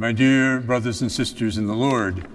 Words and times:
My 0.00 0.12
dear 0.12 0.60
brothers 0.60 1.02
and 1.02 1.12
sisters 1.12 1.58
in 1.58 1.66
the 1.66 1.74
Lord, 1.74 2.26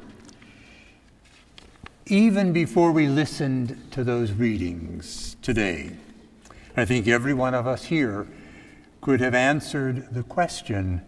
even 2.05 2.53
before 2.53 2.91
we 2.91 3.07
listened 3.07 3.91
to 3.93 4.03
those 4.03 4.31
readings 4.33 5.35
today, 5.41 5.93
I 6.77 6.85
think 6.85 7.07
every 7.07 7.33
one 7.33 7.55
of 7.55 7.65
us 7.65 7.85
here 7.85 8.27
could 9.01 9.19
have 9.19 9.33
answered 9.33 10.13
the 10.13 10.21
question 10.21 11.01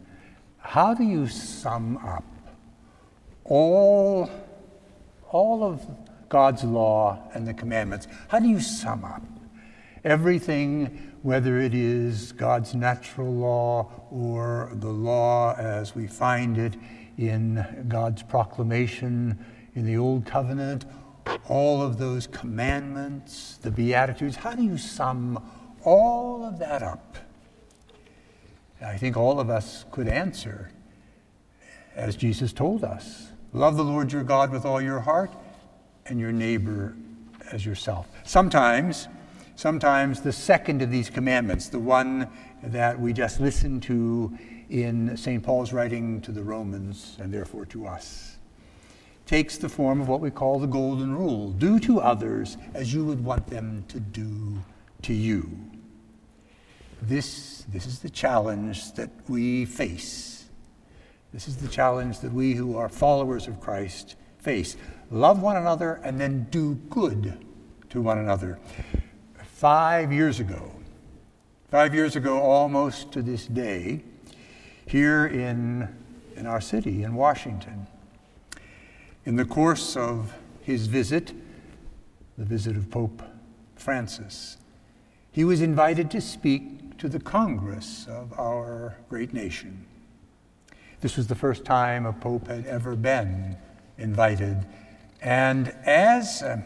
how 0.57 0.95
do 0.95 1.03
you 1.03 1.27
sum 1.27 1.97
up 1.97 2.25
all, 3.43 4.27
all 5.29 5.63
of 5.63 5.85
God's 6.27 6.63
law 6.63 7.19
and 7.35 7.47
the 7.47 7.53
commandments? 7.53 8.07
How 8.29 8.39
do 8.39 8.47
you 8.47 8.61
sum 8.61 9.05
up 9.05 9.21
everything, 10.03 11.13
whether 11.21 11.59
it 11.59 11.73
is 11.73 12.31
God's 12.31 12.75
natural 12.75 13.33
law 13.33 13.91
or 14.11 14.71
the 14.73 14.89
law 14.89 15.55
as 15.55 15.95
we 15.95 16.07
find 16.07 16.57
it 16.57 16.75
in 17.17 17.85
God's 17.87 18.23
proclamation 18.23 19.43
in 19.75 19.85
the 19.85 19.97
Old 19.97 20.25
Covenant, 20.25 20.85
all 21.47 21.81
of 21.81 21.97
those 21.97 22.27
commandments, 22.27 23.57
the 23.61 23.71
Beatitudes, 23.71 24.37
how 24.37 24.53
do 24.53 24.63
you 24.63 24.77
sum 24.77 25.43
all 25.83 26.45
of 26.45 26.59
that 26.59 26.81
up? 26.83 27.17
I 28.81 28.97
think 28.97 29.17
all 29.17 29.39
of 29.39 29.49
us 29.49 29.85
could 29.91 30.07
answer 30.07 30.71
as 31.95 32.15
Jesus 32.15 32.53
told 32.53 32.83
us 32.83 33.31
love 33.53 33.75
the 33.75 33.83
Lord 33.83 34.11
your 34.11 34.23
God 34.23 34.51
with 34.51 34.65
all 34.65 34.81
your 34.81 34.99
heart 34.99 35.31
and 36.05 36.19
your 36.19 36.31
neighbor 36.31 36.95
as 37.51 37.65
yourself. 37.65 38.07
Sometimes, 38.23 39.07
sometimes 39.57 40.21
the 40.21 40.31
second 40.31 40.81
of 40.83 40.91
these 40.91 41.09
commandments, 41.09 41.67
the 41.67 41.79
one 41.79 42.29
that 42.63 42.97
we 42.97 43.11
just 43.11 43.39
listened 43.41 43.83
to 43.83 44.37
in 44.69 45.17
St. 45.17 45.43
Paul's 45.43 45.73
writing 45.73 46.21
to 46.21 46.31
the 46.31 46.43
Romans 46.43 47.17
and 47.19 47.33
therefore 47.33 47.65
to 47.65 47.87
us, 47.87 48.37
takes 49.25 49.57
the 49.57 49.67
form 49.67 49.99
of 49.99 50.07
what 50.07 50.21
we 50.21 50.29
call 50.29 50.59
the 50.59 50.67
golden 50.67 51.13
rule 51.13 51.51
do 51.51 51.79
to 51.79 51.99
others 51.99 52.55
as 52.73 52.93
you 52.93 53.03
would 53.03 53.23
want 53.23 53.47
them 53.47 53.83
to 53.89 53.99
do 53.99 54.63
to 55.01 55.13
you. 55.13 55.49
This, 57.01 57.65
this 57.67 57.87
is 57.87 57.99
the 57.99 58.09
challenge 58.09 58.93
that 58.93 59.09
we 59.27 59.65
face. 59.65 60.45
This 61.33 61.47
is 61.47 61.57
the 61.57 61.67
challenge 61.67 62.19
that 62.19 62.31
we 62.31 62.53
who 62.53 62.77
are 62.77 62.89
followers 62.89 63.47
of 63.47 63.59
Christ 63.59 64.15
face. 64.37 64.77
Love 65.09 65.41
one 65.41 65.57
another 65.57 65.99
and 66.03 66.21
then 66.21 66.47
do 66.51 66.75
good 66.89 67.43
to 67.89 68.01
one 68.01 68.19
another. 68.19 68.59
Five 69.57 70.13
years 70.13 70.39
ago, 70.39 70.71
five 71.71 71.95
years 71.95 72.15
ago, 72.15 72.39
almost 72.39 73.11
to 73.13 73.23
this 73.23 73.47
day, 73.47 74.03
here 74.85 75.25
in, 75.25 75.89
in 76.35 76.45
our 76.45 76.61
city, 76.61 77.01
in 77.01 77.15
Washington, 77.15 77.87
in 79.25 79.35
the 79.35 79.45
course 79.45 79.97
of 79.97 80.31
his 80.61 80.85
visit, 80.85 81.33
the 82.37 82.45
visit 82.45 82.77
of 82.77 82.91
Pope 82.91 83.23
Francis, 83.75 84.57
he 85.31 85.43
was 85.43 85.59
invited 85.59 86.11
to 86.11 86.21
speak 86.21 86.95
to 86.99 87.09
the 87.09 87.19
Congress 87.19 88.05
of 88.07 88.39
our 88.39 88.95
great 89.09 89.33
nation. 89.33 89.87
This 91.01 91.17
was 91.17 91.25
the 91.25 91.33
first 91.33 91.65
time 91.65 92.05
a 92.05 92.13
pope 92.13 92.47
had 92.47 92.67
ever 92.67 92.95
been 92.95 93.57
invited. 93.97 94.67
And 95.19 95.69
as, 95.83 96.43
uh, 96.43 96.61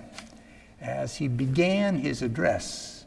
as 0.82 1.18
he 1.18 1.28
began 1.28 1.98
his 1.98 2.22
address, 2.22 3.06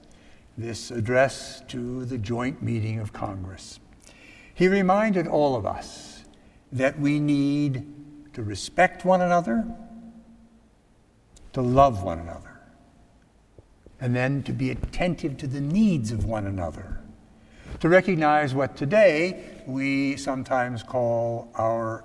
this 0.57 0.91
address 0.91 1.63
to 1.69 2.05
the 2.05 2.17
joint 2.17 2.63
meeting 2.63 3.01
of 3.01 3.13
Congress, 3.13 3.81
he 4.55 4.69
reminded 4.69 5.27
all 5.27 5.57
of 5.57 5.67
us 5.67 6.25
that 6.71 6.99
we 6.99 7.19
need 7.19 7.85
to 8.33 8.43
respect 8.43 9.05
one 9.05 9.21
another, 9.21 9.65
to 11.53 11.61
love 11.61 12.03
one 12.03 12.19
another, 12.21 12.61
and 14.01 14.15
then 14.15 14.43
to 14.45 14.53
be 14.53 14.71
attentive 14.71 15.37
to 15.37 15.47
the 15.47 15.61
needs 15.61 16.13
of 16.13 16.25
one 16.25 16.47
another, 16.47 17.01
to 17.81 17.89
recognize 17.89 18.55
what 18.55 18.77
today 18.77 19.63
we 19.67 20.17
sometimes 20.17 20.83
call 20.83 21.51
our 21.57 22.05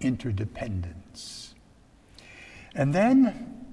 interdependence. 0.00 1.54
And 2.74 2.92
then, 2.92 3.63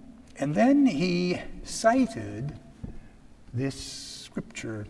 and 0.42 0.56
then 0.56 0.88
he 0.88 1.40
cited 1.64 2.60
this 3.54 3.80
scripture, 3.80 4.88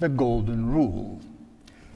the 0.00 0.08
golden 0.08 0.68
rule 0.68 1.20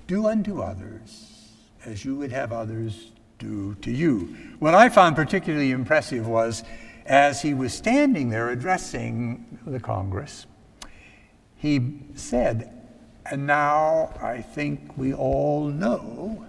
do 0.06 0.28
unto 0.28 0.62
others 0.62 1.52
as 1.84 2.04
you 2.04 2.14
would 2.14 2.30
have 2.30 2.52
others 2.52 3.10
do 3.38 3.74
to 3.82 3.90
you. 3.90 4.36
What 4.60 4.74
I 4.74 4.88
found 4.90 5.16
particularly 5.16 5.72
impressive 5.72 6.28
was 6.28 6.62
as 7.04 7.42
he 7.42 7.52
was 7.52 7.74
standing 7.74 8.30
there 8.30 8.50
addressing 8.50 9.58
the 9.66 9.80
Congress, 9.80 10.46
he 11.56 11.98
said, 12.14 12.72
and 13.26 13.44
now 13.44 14.14
I 14.22 14.40
think 14.40 14.96
we 14.96 15.12
all 15.12 15.64
know 15.64 16.46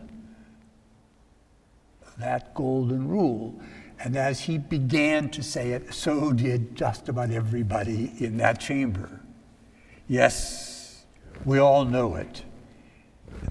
that 2.19 2.53
golden 2.53 3.07
rule. 3.07 3.59
And 4.01 4.15
as 4.15 4.41
he 4.41 4.57
began 4.57 5.29
to 5.31 5.43
say 5.43 5.71
it, 5.71 5.93
so 5.93 6.31
did 6.31 6.75
just 6.75 7.09
about 7.09 7.31
everybody 7.31 8.13
in 8.19 8.37
that 8.37 8.59
chamber. 8.59 9.19
Yes, 10.07 11.05
we 11.43 11.59
all 11.59 11.85
know 11.85 12.15
it. 12.15 12.43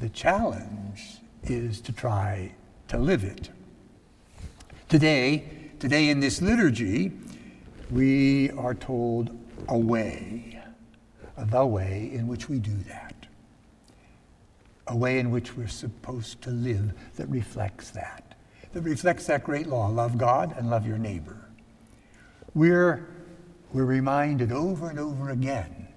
The 0.01 0.09
challenge 0.09 1.19
is 1.45 1.81
to 1.83 1.93
try 1.93 2.53
to 2.89 2.99
live 2.99 3.25
it. 3.25 3.51
Today, 4.89 5.45
today 5.79 6.09
in 6.09 6.21
this 6.21 6.41
liturgy, 6.41 7.13
we 7.91 8.51
are 8.53 8.75
told 8.75 9.37
a 9.69 9.79
way, 9.79 10.63
the 11.37 11.67
way 11.67 12.11
in 12.13 12.27
which 12.27 12.49
we 12.49 12.59
do 12.59 12.75
that, 12.89 13.15
a 14.87 14.97
way 14.97 15.19
in 15.19 15.31
which 15.31 15.57
we're 15.57 15.69
supposed 15.69 16.41
to 16.43 16.51
live 16.51 16.93
that 17.17 17.29
reflects 17.29 17.91
that, 17.91 18.35
that 18.73 18.83
reflects 18.83 19.27
that 19.27 19.45
great 19.45 19.67
law 19.67 19.89
love 19.89 20.19
God 20.19 20.55
and 20.57 20.71
love 20.71 20.87
your 20.87 20.99
neighbor. 20.99 21.37
We're, 22.55 23.09
we're 23.73 23.85
reminded 23.85 24.53
over 24.53 24.89
and 24.89 24.99
over 24.99 25.31
again 25.31 25.89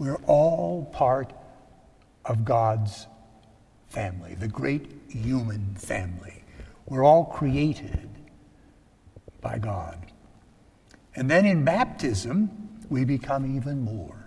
we're 0.00 0.20
all 0.26 0.86
part 0.94 1.30
of 2.24 2.42
God's 2.42 3.06
family, 3.88 4.34
the 4.34 4.48
great 4.48 4.90
human 5.10 5.74
family. 5.74 6.42
We're 6.86 7.04
all 7.04 7.26
created 7.26 8.08
by 9.42 9.58
God. 9.58 9.98
And 11.14 11.30
then 11.30 11.44
in 11.44 11.64
baptism, 11.66 12.50
we 12.88 13.04
become 13.04 13.56
even 13.56 13.82
more. 13.82 14.24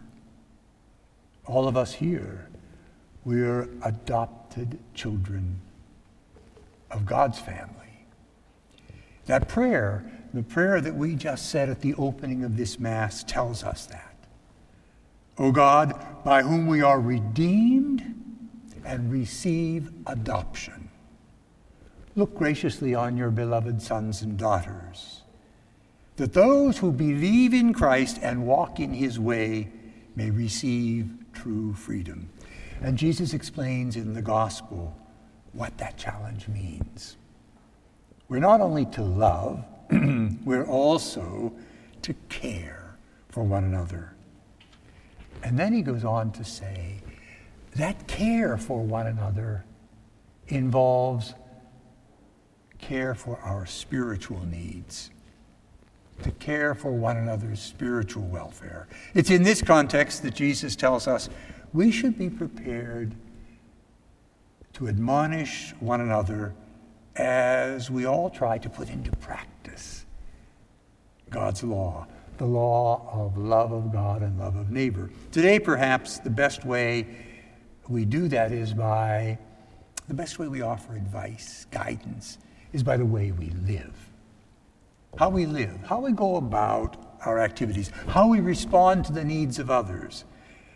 All 1.45 1.67
of 1.67 1.75
us 1.75 1.93
here, 1.93 2.49
we're 3.25 3.67
adopted 3.83 4.77
children 4.93 5.59
of 6.91 7.05
God's 7.05 7.39
family. 7.39 7.82
That 9.25 9.47
prayer, 9.47 10.09
the 10.33 10.43
prayer 10.43 10.81
that 10.81 10.95
we 10.95 11.15
just 11.15 11.49
said 11.49 11.69
at 11.69 11.81
the 11.81 11.93
opening 11.95 12.43
of 12.43 12.57
this 12.57 12.79
Mass, 12.79 13.23
tells 13.23 13.63
us 13.63 13.85
that. 13.87 14.15
O 15.37 15.51
God, 15.51 16.23
by 16.23 16.43
whom 16.43 16.67
we 16.67 16.81
are 16.81 16.99
redeemed 16.99 18.15
and 18.85 19.11
receive 19.11 19.91
adoption. 20.05 20.89
Look 22.15 22.35
graciously 22.35 22.93
on 22.93 23.17
your 23.17 23.31
beloved 23.31 23.81
sons 23.81 24.21
and 24.21 24.37
daughters, 24.37 25.21
that 26.17 26.33
those 26.33 26.77
who 26.77 26.91
believe 26.91 27.53
in 27.53 27.73
Christ 27.73 28.19
and 28.21 28.45
walk 28.45 28.79
in 28.79 28.93
his 28.93 29.19
way 29.19 29.71
may 30.15 30.29
receive 30.29 31.09
true 31.33 31.73
freedom. 31.73 32.29
And 32.81 32.97
Jesus 32.97 33.33
explains 33.33 33.95
in 33.95 34.13
the 34.13 34.21
gospel 34.21 34.95
what 35.53 35.75
that 35.79 35.97
challenge 35.97 36.47
means. 36.47 37.17
We're 38.33 38.39
not 38.39 38.61
only 38.61 38.87
to 38.87 39.03
love, 39.03 39.63
we're 40.43 40.65
also 40.65 41.53
to 42.01 42.15
care 42.29 42.97
for 43.29 43.43
one 43.43 43.63
another. 43.63 44.15
And 45.43 45.59
then 45.59 45.71
he 45.71 45.83
goes 45.83 46.03
on 46.03 46.31
to 46.31 46.43
say 46.43 47.03
that 47.75 48.07
care 48.07 48.57
for 48.57 48.81
one 48.81 49.05
another 49.05 49.65
involves 50.47 51.35
care 52.79 53.13
for 53.13 53.37
our 53.37 53.67
spiritual 53.67 54.43
needs, 54.47 55.11
to 56.23 56.31
care 56.31 56.73
for 56.73 56.91
one 56.91 57.17
another's 57.17 57.61
spiritual 57.61 58.23
welfare. 58.23 58.87
It's 59.13 59.29
in 59.29 59.43
this 59.43 59.61
context 59.61 60.23
that 60.23 60.33
Jesus 60.33 60.75
tells 60.75 61.07
us 61.07 61.29
we 61.71 61.91
should 61.91 62.17
be 62.17 62.31
prepared 62.31 63.13
to 64.73 64.87
admonish 64.87 65.75
one 65.79 66.01
another 66.01 66.55
as 67.15 67.91
we 67.91 68.05
all 68.05 68.29
try 68.29 68.57
to 68.57 68.69
put 68.69 68.89
into 68.89 69.11
practice 69.17 70.05
God's 71.29 71.63
law, 71.63 72.07
the 72.37 72.45
law 72.45 73.09
of 73.11 73.37
love 73.37 73.71
of 73.71 73.91
God 73.91 74.21
and 74.21 74.39
love 74.39 74.55
of 74.55 74.71
neighbor. 74.71 75.09
Today, 75.31 75.59
perhaps 75.59 76.19
the 76.19 76.29
best 76.29 76.65
way 76.65 77.07
we 77.87 78.05
do 78.05 78.27
that 78.29 78.51
is 78.51 78.73
by 78.73 79.37
the 80.07 80.13
best 80.13 80.39
way 80.39 80.47
we 80.47 80.61
offer 80.61 80.95
advice, 80.95 81.65
guidance, 81.71 82.37
is 82.71 82.83
by 82.83 82.97
the 82.97 83.05
way 83.05 83.31
we 83.31 83.49
live. 83.67 83.93
How 85.17 85.29
we 85.29 85.45
live, 85.45 85.77
how 85.85 85.99
we 85.99 86.11
go 86.11 86.35
about 86.35 87.17
our 87.25 87.39
activities, 87.39 87.91
how 88.07 88.27
we 88.27 88.39
respond 88.39 89.05
to 89.05 89.13
the 89.13 89.23
needs 89.23 89.59
of 89.59 89.69
others, 89.69 90.25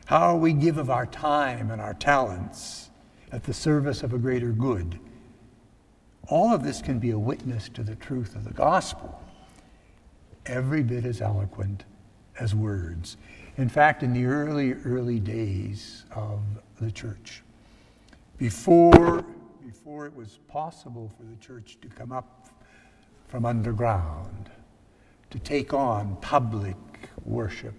how 0.06 0.36
we 0.36 0.54
give 0.54 0.78
of 0.78 0.90
our 0.90 1.06
time 1.06 1.72
and 1.72 1.82
our 1.82 1.94
talents 1.94 2.90
at 3.32 3.44
the 3.44 3.54
service 3.54 4.04
of 4.04 4.14
a 4.14 4.18
greater 4.18 4.52
good. 4.52 5.00
All 6.30 6.54
of 6.54 6.64
this 6.64 6.82
can 6.82 7.00
be 7.00 7.12
a 7.12 7.20
witness 7.20 7.70
to 7.70 7.84
the 7.84 7.96
truth 7.96 8.36
of 8.36 8.44
the 8.44 8.54
gospel, 8.54 9.22
every 10.46 10.84
bit 10.84 11.06
as 11.06 11.22
eloquent 11.22 11.86
as 12.40 12.54
words. 12.54 13.18
In 13.56 13.70
fact, 13.70 14.04
in 14.04 14.14
the 14.14 14.26
early, 14.26 14.74
early 14.74 15.20
days 15.20 16.06
of 16.12 16.42
the 16.82 16.92
church, 16.92 17.44
before, 18.38 19.24
before 19.66 20.06
it 20.06 20.16
was 20.16 20.40
possible 20.48 21.12
for 21.18 21.24
the 21.24 21.36
church 21.38 21.78
to 21.82 21.88
come 21.88 22.12
up 22.12 22.50
from 23.28 23.46
underground, 23.46 24.50
to 25.30 25.40
take 25.40 25.74
on 25.74 26.18
public 26.18 26.76
worship, 27.26 27.74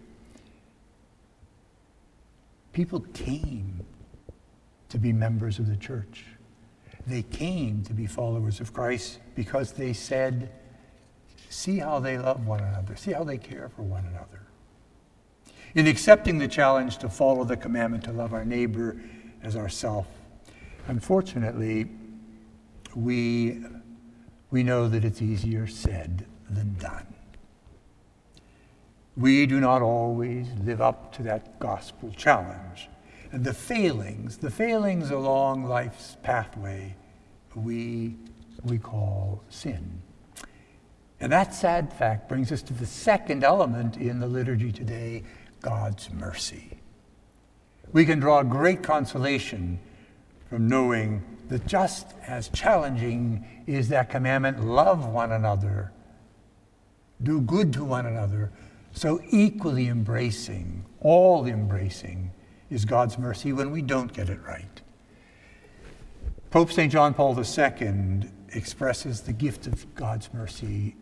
people 2.73 3.01
came 3.13 3.85
to 4.89 4.99
be 4.99 5.13
members 5.13 5.59
of 5.59 5.69
the 5.69 5.77
church. 5.77 6.25
They 7.09 7.23
came 7.23 7.83
to 7.85 7.95
be 7.95 8.07
followers 8.07 8.61
of 8.61 8.75
Christ 8.75 9.19
because 9.35 9.73
they 9.73 9.95
said, 9.95 10.51
See 11.49 11.79
how 11.79 12.01
they 12.01 12.19
love 12.19 12.47
one 12.47 12.61
another, 12.61 12.97
see 12.97 13.13
how 13.13 13.25
they 13.25 13.39
care 13.39 13.71
for 13.71 13.83
one 13.83 14.05
another. 14.05 14.43
In 15.75 15.87
accepting 15.87 16.37
the 16.37 16.49
challenge 16.49 16.99
to 16.99 17.09
follow 17.09 17.45
the 17.45 17.57
commandment 17.57 18.05
to 18.05 18.13
love 18.13 18.35
our 18.35 18.45
neighbor 18.45 19.01
as 19.43 19.57
ourself, 19.57 20.07
unfortunately, 20.87 21.89
we, 22.95 23.65
we 24.51 24.63
know 24.63 24.87
that 24.87 25.03
it's 25.03 25.23
easier 25.23 25.67
said 25.67 26.27
than 26.51 26.75
done. 26.75 27.07
We 29.17 29.47
do 29.47 29.61
not 29.61 29.81
always 29.81 30.47
live 30.63 30.83
up 30.83 31.15
to 31.15 31.23
that 31.23 31.59
gospel 31.59 32.13
challenge. 32.15 32.91
And 33.31 33.45
the 33.45 33.53
failings, 33.53 34.39
the 34.39 34.51
failings 34.51 35.11
along 35.11 35.65
life's 35.65 36.17
pathway, 36.23 36.95
we, 37.55 38.17
we 38.65 38.79
call 38.79 39.43
sin. 39.51 40.01
And 41.21 41.33
that 41.33 41.55
sad 41.55 41.93
fact 41.93 42.29
brings 42.29 42.53
us 42.53 42.63
to 42.63 42.73
the 42.73 42.87
second 42.87 43.45
element 43.45 43.97
in 43.97 44.21
the 44.21 44.27
liturgy 44.27 44.73
today 44.73 45.25
God's 45.61 46.11
mercy. 46.11 46.79
We 47.93 48.05
can 48.05 48.21
draw 48.21 48.43
great 48.43 48.83
consolation 48.83 49.81
from 50.49 50.69
knowing 50.69 51.23
that 51.49 51.67
just 51.67 52.15
as 52.27 52.49
challenging 52.49 53.45
is 53.67 53.89
that 53.89 54.11
commandment 54.11 54.65
love 54.65 55.07
one 55.07 55.33
another, 55.33 55.93
do 57.23 57.41
good 57.41 57.73
to 57.73 57.85
one 57.85 58.07
another, 58.07 58.53
so 58.93 59.21
equally 59.31 59.89
embracing, 59.89 60.85
all 61.01 61.47
embracing, 61.47 62.31
is 62.71 62.85
God's 62.85 63.19
mercy 63.19 63.53
when 63.53 63.71
we 63.71 63.83
don't 63.83 64.13
get 64.13 64.29
it 64.29 64.41
right. 64.47 64.81
Pope 66.51 66.73
St. 66.73 66.91
John 66.91 67.15
Paul 67.15 67.39
II 67.39 68.31
expresses 68.53 69.23
the 69.23 69.33
gift 69.33 69.67
of 69.67 69.95
God's 69.95 70.33
mercy 70.33 70.97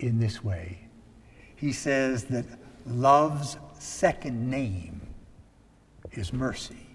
in 0.00 0.18
this 0.18 0.42
way. 0.42 0.88
He 1.54 1.72
says 1.72 2.24
that 2.24 2.44
love's 2.86 3.56
second 3.78 4.50
name 4.50 5.00
is 6.12 6.32
mercy. 6.32 6.86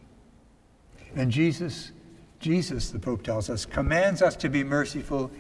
And 1.16 1.32
Jesus, 1.32 1.92
Jesus, 2.40 2.92
the 2.92 3.00
Pope 3.00 3.24
tells 3.24 3.50
us, 3.50 3.66
commands 3.66 4.22
us 4.22 4.36
to 4.38 4.50
be 4.50 4.64
merciful 4.64 5.32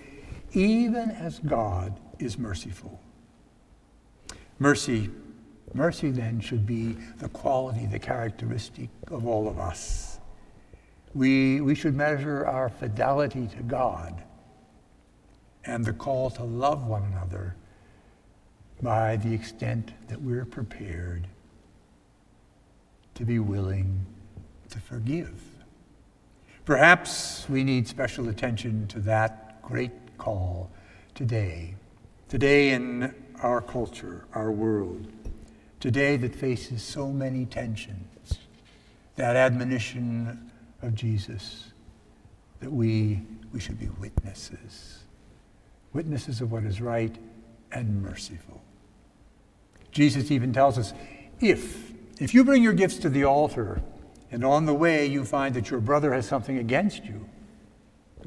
even 0.54 1.12
as 1.12 1.40
God 1.40 2.00
is 2.18 2.38
merciful. 2.38 3.00
Mercy, 4.58 5.10
mercy 5.76 6.12
then 6.12 6.40
should 6.40 6.66
be 6.66 6.96
the 7.20 7.30
quality, 7.30 7.86
the 7.86 8.00
characteristic 8.00 8.90
of 9.10 9.26
all 9.28 9.48
of 9.48 9.60
us. 9.60 10.20
We, 11.14 11.62
we 11.62 11.76
should 11.76 11.96
measure 11.96 12.46
our 12.46 12.70
fidelity 12.70 13.48
to 13.48 13.64
God 13.64 14.24
and 15.66 15.84
the 15.84 15.94
call 15.94 16.30
to 16.32 16.44
love 16.44 16.86
one 16.86 17.04
another 17.04 17.56
by 18.82 19.18
the 19.18 19.34
extent 19.34 19.92
that 20.08 20.22
we're 20.22 20.46
prepared 20.46 21.28
to 23.16 23.26
be 23.26 23.40
willing 23.40 24.06
to 24.70 24.80
forgive. 24.80 25.34
Perhaps 26.66 27.48
we 27.50 27.64
need 27.64 27.88
special 27.88 28.30
attention 28.30 28.88
to 28.88 29.00
that 29.00 29.62
great 29.62 29.92
call 30.18 30.72
today. 31.16 31.76
Today, 32.30 32.70
in 32.70 33.14
our 33.42 33.60
culture, 33.60 34.26
our 34.34 34.52
world, 34.52 35.08
today 35.80 36.18
that 36.18 36.36
faces 36.36 36.82
so 36.82 37.10
many 37.10 37.46
tensions, 37.46 38.40
that 39.16 39.36
admonition 39.36 40.52
of 40.82 40.96
Jesus 40.96 41.72
that 42.60 42.72
we, 42.72 43.22
we 43.54 43.60
should 43.60 43.80
be 43.80 43.90
witnesses, 44.00 45.00
witnesses 45.94 46.42
of 46.42 46.52
what 46.52 46.64
is 46.64 46.82
right 46.82 47.16
and 47.72 48.02
merciful. 48.02 48.62
Jesus 49.92 50.32
even 50.32 50.54
tells 50.54 50.78
us 50.78 50.94
if, 51.40 51.92
if 52.20 52.34
you 52.34 52.44
bring 52.44 52.62
your 52.62 52.74
gifts 52.74 52.98
to 52.98 53.10
the 53.10 53.24
altar 53.24 53.82
and 54.32 54.44
on 54.44 54.66
the 54.66 54.74
way 54.74 55.06
you 55.06 55.24
find 55.26 55.56
that 55.56 55.72
your 55.72 55.80
brother 55.80 56.14
has 56.14 56.28
something 56.28 56.58
against 56.58 57.06
you, 57.06 57.28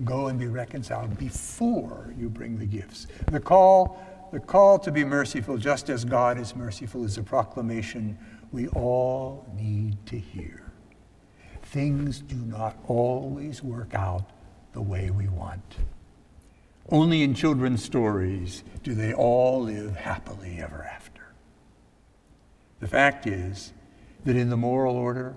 go 0.05 0.29
and 0.29 0.39
be 0.39 0.47
reconciled 0.47 1.17
before 1.19 2.13
you 2.19 2.29
bring 2.29 2.59
the 2.59 2.65
gifts. 2.67 3.07
The 3.31 3.41
call, 3.41 4.03
the 4.33 4.41
call 4.41 4.79
to 4.79 4.91
be 4.91 5.05
merciful, 5.05 5.59
just 5.59 5.91
as 5.91 6.07
God 6.07 6.39
is 6.39 6.57
merciful, 6.57 7.05
is 7.05 7.19
a 7.19 7.23
proclamation 7.23 8.19
we 8.51 8.67
all 8.69 9.47
need 9.55 10.05
to 10.07 10.19
hear. 10.19 10.73
Things 11.63 12.21
do 12.21 12.37
not 12.37 12.77
always 12.89 13.63
work 13.63 13.95
out 13.95 14.31
the 14.73 14.81
way 14.81 15.11
we 15.11 15.29
want. 15.29 15.77
Only 16.89 17.23
in 17.23 17.35
children's 17.35 17.85
stories 17.85 18.65
do 18.83 18.95
they 18.95 19.13
all 19.13 19.63
live 19.63 19.97
happily 19.97 20.59
ever 20.61 20.83
after. 20.83 21.23
The 22.81 22.89
fact 22.89 23.27
is 23.27 23.73
that 24.25 24.35
in 24.35 24.49
the 24.49 24.57
moral 24.57 24.97
order, 24.97 25.35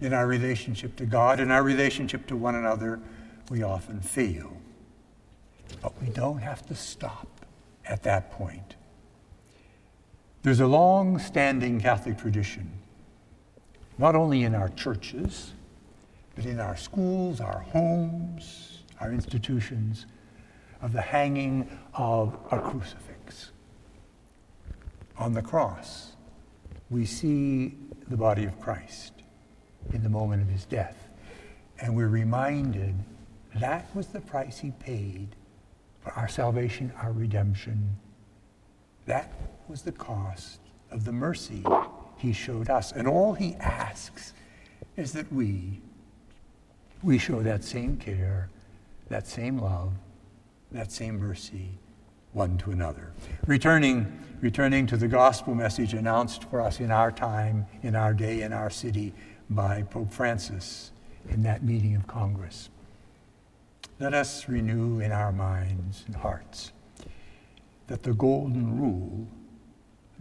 in 0.00 0.12
our 0.12 0.26
relationship 0.26 0.96
to 0.96 1.06
God, 1.06 1.38
in 1.38 1.52
our 1.52 1.62
relationship 1.62 2.26
to 2.26 2.36
one 2.36 2.56
another, 2.56 3.00
we 3.48 3.62
often 3.62 4.00
fail. 4.00 4.56
But 5.80 6.00
we 6.02 6.08
don't 6.08 6.38
have 6.38 6.66
to 6.66 6.74
stop 6.74 7.37
at 7.88 8.02
that 8.04 8.30
point. 8.30 8.76
There's 10.42 10.60
a 10.60 10.66
long 10.66 11.18
standing 11.18 11.80
Catholic 11.80 12.18
tradition, 12.18 12.70
not 13.98 14.14
only 14.14 14.44
in 14.44 14.54
our 14.54 14.68
churches, 14.70 15.52
but 16.34 16.46
in 16.46 16.60
our 16.60 16.76
schools, 16.76 17.40
our 17.40 17.60
homes, 17.60 18.82
our 19.00 19.12
institutions, 19.12 20.06
of 20.80 20.92
the 20.92 21.00
hanging 21.00 21.68
of 21.94 22.38
a 22.52 22.60
crucifix 22.60 23.50
on 25.16 25.32
the 25.32 25.42
cross 25.42 26.12
we 26.90 27.04
see 27.04 27.74
the 28.08 28.16
body 28.16 28.44
of 28.44 28.58
Christ 28.60 29.12
in 29.92 30.02
the 30.02 30.08
moment 30.08 30.42
of 30.42 30.48
his 30.48 30.64
death. 30.64 31.08
And 31.80 31.94
we're 31.94 32.08
reminded 32.08 32.94
that 33.56 33.94
was 33.94 34.08
the 34.08 34.20
price 34.20 34.58
he 34.58 34.70
paid 34.70 35.36
our 36.16 36.28
salvation, 36.28 36.92
our 37.00 37.12
redemption. 37.12 37.96
That 39.06 39.32
was 39.68 39.82
the 39.82 39.92
cost 39.92 40.60
of 40.90 41.04
the 41.04 41.12
mercy 41.12 41.64
he 42.18 42.32
showed 42.32 42.70
us. 42.70 42.92
And 42.92 43.06
all 43.06 43.34
he 43.34 43.54
asks 43.56 44.32
is 44.96 45.12
that 45.12 45.32
we, 45.32 45.80
we 47.02 47.18
show 47.18 47.42
that 47.42 47.64
same 47.64 47.96
care, 47.96 48.48
that 49.08 49.26
same 49.26 49.58
love, 49.58 49.92
that 50.72 50.92
same 50.92 51.18
mercy 51.18 51.70
one 52.32 52.58
to 52.58 52.70
another. 52.70 53.12
Returning, 53.46 54.20
returning 54.40 54.86
to 54.86 54.96
the 54.96 55.08
gospel 55.08 55.54
message 55.54 55.94
announced 55.94 56.44
for 56.44 56.60
us 56.60 56.80
in 56.80 56.90
our 56.90 57.10
time, 57.10 57.66
in 57.82 57.96
our 57.96 58.12
day, 58.12 58.42
in 58.42 58.52
our 58.52 58.70
city 58.70 59.14
by 59.50 59.82
Pope 59.82 60.12
Francis 60.12 60.92
in 61.30 61.42
that 61.42 61.62
meeting 61.62 61.94
of 61.94 62.06
Congress. 62.06 62.68
Let 64.00 64.14
us 64.14 64.48
renew 64.48 65.00
in 65.00 65.10
our 65.10 65.32
minds 65.32 66.04
and 66.06 66.14
hearts 66.14 66.70
that 67.88 68.04
the 68.04 68.14
golden 68.14 68.78
rule 68.80 69.26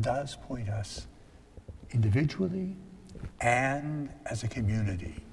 does 0.01 0.35
point 0.35 0.67
us 0.67 1.05
individually 1.91 2.75
and 3.39 4.09
as 4.25 4.43
a 4.43 4.47
community 4.47 5.23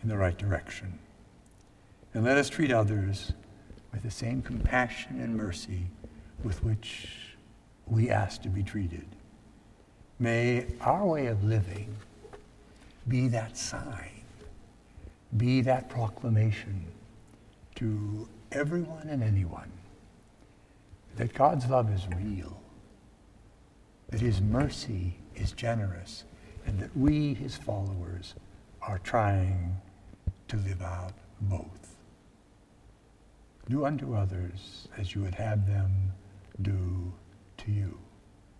in 0.00 0.08
the 0.08 0.16
right 0.16 0.38
direction. 0.38 0.96
And 2.12 2.24
let 2.24 2.36
us 2.36 2.48
treat 2.48 2.70
others 2.70 3.32
with 3.90 4.04
the 4.04 4.12
same 4.12 4.40
compassion 4.40 5.20
and 5.20 5.36
mercy 5.36 5.86
with 6.44 6.62
which 6.62 7.36
we 7.88 8.10
ask 8.10 8.42
to 8.42 8.48
be 8.48 8.62
treated. 8.62 9.06
May 10.20 10.66
our 10.80 11.04
way 11.04 11.26
of 11.26 11.42
living 11.42 11.96
be 13.08 13.26
that 13.28 13.56
sign. 13.56 14.10
be 15.36 15.62
that 15.62 15.88
proclamation 15.88 16.86
to 17.84 18.26
everyone 18.50 19.06
and 19.10 19.22
anyone 19.22 19.70
that 21.16 21.34
God's 21.34 21.66
love 21.66 21.92
is 21.92 22.06
real, 22.16 22.58
that 24.08 24.22
his 24.22 24.40
mercy 24.40 25.18
is 25.34 25.52
generous, 25.52 26.24
and 26.64 26.80
that 26.80 26.96
we, 26.96 27.34
his 27.34 27.58
followers, 27.58 28.34
are 28.80 28.98
trying 29.00 29.76
to 30.48 30.56
live 30.56 30.80
out 30.80 31.12
both. 31.42 31.96
Do 33.68 33.84
unto 33.84 34.14
others 34.14 34.88
as 34.96 35.14
you 35.14 35.20
would 35.20 35.34
have 35.34 35.66
them 35.66 36.14
do 36.62 37.12
to 37.58 37.70
you. 37.70 37.98